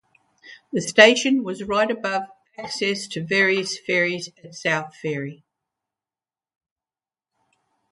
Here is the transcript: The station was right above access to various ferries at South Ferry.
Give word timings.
The 0.73 0.81
station 0.81 1.43
was 1.43 1.63
right 1.63 1.91
above 1.91 2.23
access 2.57 3.05
to 3.09 3.23
various 3.23 3.77
ferries 3.77 4.31
at 4.43 4.55
South 4.55 4.95
Ferry. 4.99 5.43